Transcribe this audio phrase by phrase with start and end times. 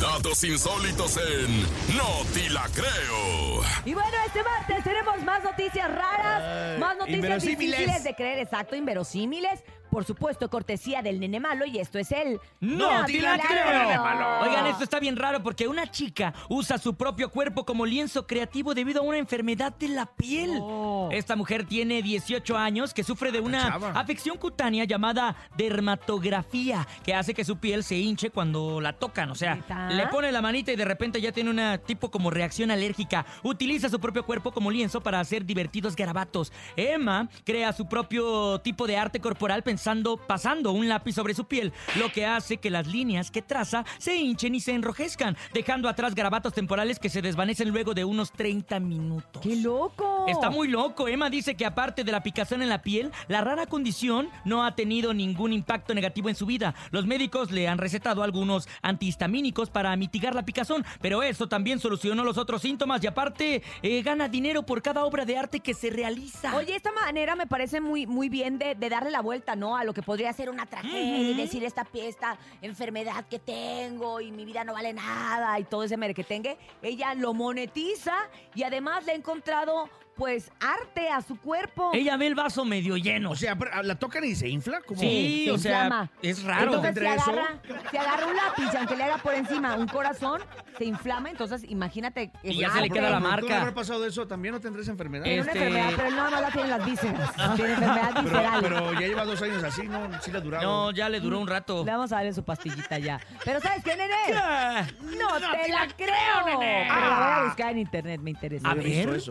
[0.00, 1.62] Datos insólitos en
[1.96, 3.62] No Ti La Creo.
[3.84, 9.60] Y bueno, este martes tenemos más noticias raras, más noticias difíciles de creer, exacto, inverosímiles.
[9.92, 12.40] Por supuesto, cortesía del nene malo y esto es el...
[12.60, 14.40] ¡No te la creo!
[14.40, 18.72] Oigan, esto está bien raro porque una chica usa su propio cuerpo como lienzo creativo
[18.72, 20.60] debido a una enfermedad de la piel.
[20.62, 21.10] Oh.
[21.12, 23.90] Esta mujer tiene 18 años que sufre de una chava.
[23.90, 29.30] afección cutánea llamada dermatografía, que hace que su piel se hinche cuando la tocan.
[29.30, 29.58] O sea,
[29.90, 33.26] le pone la manita y de repente ya tiene una tipo como reacción alérgica.
[33.42, 36.50] Utiliza su propio cuerpo como lienzo para hacer divertidos garabatos.
[36.76, 39.81] Emma crea su propio tipo de arte corporal pensando,
[40.26, 44.16] pasando un lápiz sobre su piel, lo que hace que las líneas que traza se
[44.16, 48.80] hinchen y se enrojezcan, dejando atrás garabatos temporales que se desvanecen luego de unos 30
[48.80, 49.42] minutos.
[49.42, 50.11] ¡Qué loco!
[50.28, 51.08] Está muy loco.
[51.08, 54.74] Emma dice que aparte de la picazón en la piel, la rara condición no ha
[54.74, 56.74] tenido ningún impacto negativo en su vida.
[56.90, 62.24] Los médicos le han recetado algunos antihistamínicos para mitigar la picazón, pero eso también solucionó
[62.24, 65.90] los otros síntomas y aparte eh, gana dinero por cada obra de arte que se
[65.90, 66.54] realiza.
[66.56, 69.76] Oye, esta manera me parece muy, muy bien de, de darle la vuelta, ¿no?
[69.76, 74.30] A lo que podría ser una tragedia y decir esta, esta enfermedad que tengo y
[74.32, 76.56] mi vida no vale nada y todo ese merequetengue.
[76.82, 78.14] Ella lo monetiza
[78.54, 81.90] y además le ha encontrado, pues, arte a su cuerpo.
[81.94, 83.30] Ella ve el vaso medio lleno.
[83.30, 84.80] O sea, pero, ¿la tocan y se infla?
[84.82, 86.10] como sí, se o sea, inflama.
[86.22, 86.64] es raro.
[86.74, 87.30] Entonces, si tendré eso?
[87.30, 87.60] agarra,
[87.90, 90.40] si agarra un lápiz, aunque le haga por encima un corazón,
[90.78, 91.30] se inflama.
[91.30, 92.30] Entonces, imagínate.
[92.42, 92.90] Y ya se le arte.
[92.94, 93.60] queda la ¿Tú no marca.
[93.60, 94.26] habrá pasado eso?
[94.26, 95.24] ¿También no tendrás enfermedad?
[95.24, 97.34] Tiene una Este- enfermedad, pero él nada más la tiene en las vísceras.
[97.56, 98.60] Tiene enfermedad Pero, visceral.
[98.62, 100.08] pero ya lleva dos años así, ¿no?
[100.22, 100.62] Sí le ha durado.
[100.64, 101.84] No, ya le duró un rato.
[101.84, 103.20] Le vamos a darle su pastillita ya.
[103.44, 104.14] Pero ¿sabes qué, nene?
[104.34, 106.86] Ah, No, te la creo, nene.
[106.88, 108.70] Pero la voy a buscar en internet, me interesa.
[108.70, 109.16] A visto ver.
[109.18, 109.30] eso.